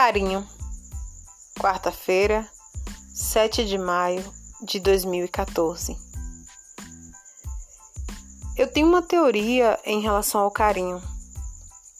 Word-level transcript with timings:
Carinho, 0.00 0.46
quarta-feira, 1.58 2.48
7 3.12 3.64
de 3.64 3.76
maio 3.76 4.24
de 4.62 4.78
2014. 4.78 5.98
Eu 8.56 8.68
tenho 8.68 8.86
uma 8.86 9.02
teoria 9.02 9.76
em 9.84 10.00
relação 10.00 10.42
ao 10.42 10.52
carinho. 10.52 11.02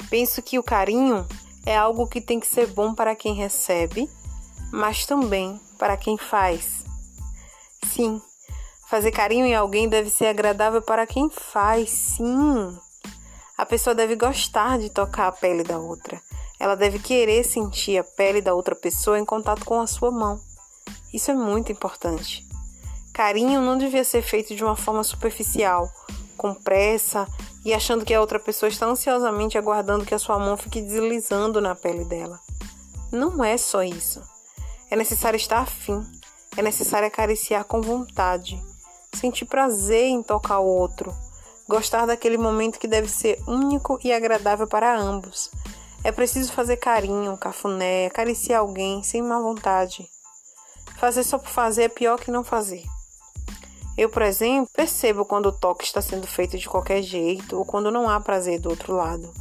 Penso 0.09 0.41
que 0.41 0.61
o 0.61 0.63
carinho 0.63 1.27
é 1.67 1.77
algo 1.77 2.07
que 2.07 2.21
tem 2.21 2.39
que 2.39 2.47
ser 2.47 2.69
bom 2.69 2.95
para 2.95 3.17
quem 3.17 3.35
recebe, 3.35 4.09
mas 4.73 5.05
também 5.05 5.61
para 5.77 5.97
quem 5.97 6.17
faz. 6.17 6.85
Sim, 7.85 8.23
fazer 8.89 9.11
carinho 9.11 9.45
em 9.45 9.57
alguém 9.57 9.89
deve 9.89 10.09
ser 10.09 10.27
agradável 10.27 10.81
para 10.81 11.05
quem 11.05 11.29
faz, 11.29 11.91
sim. 11.91 12.79
A 13.57 13.67
pessoa 13.67 13.93
deve 13.93 14.15
gostar 14.15 14.79
de 14.79 14.89
tocar 14.89 15.27
a 15.27 15.33
pele 15.33 15.65
da 15.65 15.81
outra 15.81 16.23
ela 16.59 16.75
deve 16.75 16.99
querer 16.99 17.45
sentir 17.45 17.99
a 17.99 18.05
pele 18.05 18.43
da 18.43 18.53
outra 18.53 18.75
pessoa 18.75 19.19
em 19.19 19.25
contato 19.25 19.65
com 19.65 19.81
a 19.81 19.87
sua 19.87 20.11
mão. 20.11 20.41
Isso 21.13 21.31
é 21.31 21.35
muito 21.35 21.71
importante. 21.71 22.45
Carinho 23.15 23.61
não 23.61 23.79
devia 23.79 24.05
ser 24.05 24.23
feito 24.23 24.55
de 24.55 24.65
uma 24.65 24.77
forma 24.77 25.05
superficial, 25.05 25.89
com 26.37 26.55
pressa 26.55 27.27
e 27.65 27.73
achando 27.73 28.05
que 28.05 28.15
a 28.15 28.21
outra 28.21 28.39
pessoa 28.39 28.69
está 28.69 28.87
ansiosamente 28.87 29.59
aguardando 29.59 30.05
que 30.05 30.15
a 30.15 30.19
sua 30.19 30.39
mão 30.39 30.57
fique 30.57 30.81
deslizando 30.81 31.61
na 31.61 31.75
pele 31.75 32.05
dela. 32.05 32.39
Não 33.11 33.43
é 33.43 33.57
só 33.57 33.83
isso. 33.83 34.23
É 34.91 34.97
necessário 34.97 35.37
estar 35.37 35.61
afim, 35.61 36.05
é 36.57 36.63
necessário 36.63 37.09
acariciar 37.09 37.65
com 37.65 37.81
vontade, 37.81 38.61
sentir 39.13 39.45
prazer 39.45 40.05
em 40.05 40.23
tocar 40.23 40.61
o 40.61 40.67
outro, 40.67 41.15
gostar 41.69 42.07
daquele 42.07 42.39
momento 42.39 42.79
que 42.79 42.89
deve 42.89 43.09
ser 43.09 43.39
único 43.47 43.99
e 44.03 44.13
agradável 44.13 44.67
para 44.67 44.97
ambos 44.99 45.51
é 46.05 46.13
preciso 46.13 46.53
fazer 46.53 46.77
carinho, 46.77 47.37
cafuné, 47.37 48.07
acariciar 48.07 48.61
alguém 48.61 49.03
sem 49.03 49.21
má 49.21 49.41
vontade. 49.41 50.09
Fazer 50.97 51.25
só 51.25 51.39
por 51.39 51.49
fazer 51.49 51.85
é 51.85 51.89
pior 51.89 52.19
que 52.19 52.31
não 52.31 52.45
fazer. 52.45 52.85
Eu, 53.97 54.09
por 54.09 54.23
exemplo, 54.23 54.71
percebo 54.73 55.25
quando 55.25 55.47
o 55.47 55.53
toque 55.53 55.85
está 55.85 56.01
sendo 56.01 56.27
feito 56.27 56.57
de 56.57 56.69
qualquer 56.69 57.03
jeito 57.03 57.59
ou 57.59 57.65
quando 57.65 57.91
não 57.91 58.09
há 58.09 58.21
prazer 58.21 58.61
do 58.61 58.71
outro 58.71 58.95
lado. 58.95 59.33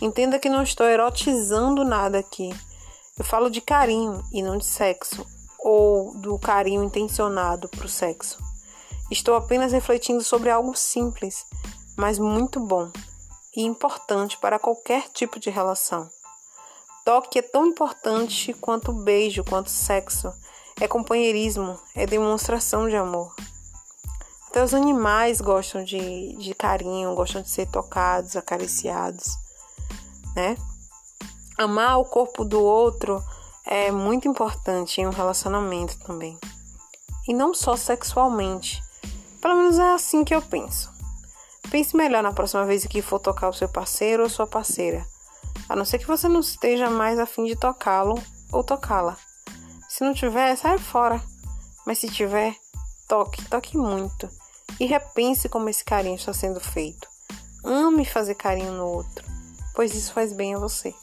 Entenda 0.00 0.38
que 0.38 0.50
não 0.50 0.62
estou 0.62 0.86
erotizando 0.86 1.84
nada 1.84 2.18
aqui. 2.18 2.50
Eu 3.18 3.24
falo 3.24 3.50
de 3.50 3.60
carinho 3.60 4.22
e 4.30 4.42
não 4.42 4.58
de 4.58 4.66
sexo, 4.66 5.26
ou 5.58 6.14
do 6.18 6.38
carinho 6.38 6.84
intencionado 6.84 7.68
para 7.68 7.86
o 7.86 7.88
sexo. 7.88 8.38
Estou 9.10 9.34
apenas 9.34 9.72
refletindo 9.72 10.22
sobre 10.22 10.50
algo 10.50 10.76
simples, 10.76 11.46
mas 11.96 12.18
muito 12.18 12.60
bom 12.60 12.92
e 13.58 13.62
importante 13.64 14.38
para 14.38 14.56
qualquer 14.56 15.08
tipo 15.08 15.40
de 15.40 15.50
relação. 15.50 16.08
Toque 17.04 17.40
é 17.40 17.42
tão 17.42 17.66
importante 17.66 18.54
quanto 18.54 18.92
beijo, 18.92 19.42
quanto 19.42 19.68
sexo. 19.68 20.32
É 20.80 20.86
companheirismo, 20.86 21.76
é 21.92 22.06
demonstração 22.06 22.88
de 22.88 22.94
amor. 22.94 23.34
Até 24.46 24.62
os 24.62 24.74
animais 24.74 25.40
gostam 25.40 25.82
de, 25.82 26.36
de 26.36 26.54
carinho, 26.54 27.16
gostam 27.16 27.42
de 27.42 27.50
ser 27.50 27.66
tocados, 27.66 28.36
acariciados, 28.36 29.36
né? 30.36 30.56
Amar 31.58 31.98
o 31.98 32.04
corpo 32.04 32.44
do 32.44 32.62
outro 32.62 33.20
é 33.66 33.90
muito 33.90 34.28
importante 34.28 35.00
em 35.00 35.06
um 35.08 35.10
relacionamento 35.10 35.98
também. 35.98 36.38
E 37.26 37.34
não 37.34 37.52
só 37.52 37.74
sexualmente. 37.74 38.80
Pelo 39.40 39.56
menos 39.56 39.80
é 39.80 39.94
assim 39.94 40.22
que 40.22 40.32
eu 40.32 40.40
penso. 40.40 40.96
Pense 41.70 41.96
melhor 41.96 42.22
na 42.22 42.32
próxima 42.32 42.64
vez 42.64 42.86
que 42.86 43.02
for 43.02 43.18
tocar 43.18 43.48
o 43.48 43.52
seu 43.52 43.68
parceiro 43.68 44.22
ou 44.22 44.28
sua 44.28 44.46
parceira, 44.46 45.06
a 45.68 45.76
não 45.76 45.84
ser 45.84 45.98
que 45.98 46.06
você 46.06 46.26
não 46.28 46.40
esteja 46.40 46.88
mais 46.88 47.18
afim 47.18 47.44
de 47.44 47.56
tocá-lo 47.56 48.20
ou 48.50 48.64
tocá-la. 48.64 49.16
Se 49.88 50.04
não 50.04 50.14
tiver, 50.14 50.56
sai 50.56 50.78
fora. 50.78 51.20
Mas 51.86 51.98
se 51.98 52.08
tiver, 52.08 52.54
toque, 53.08 53.44
toque 53.46 53.76
muito. 53.76 54.28
E 54.78 54.86
repense 54.86 55.48
como 55.48 55.68
esse 55.68 55.84
carinho 55.84 56.16
está 56.16 56.32
sendo 56.32 56.60
feito. 56.60 57.08
Ame 57.64 58.04
fazer 58.04 58.34
carinho 58.34 58.72
no 58.72 58.86
outro, 58.86 59.24
pois 59.74 59.94
isso 59.94 60.12
faz 60.12 60.32
bem 60.32 60.54
a 60.54 60.58
você. 60.58 60.94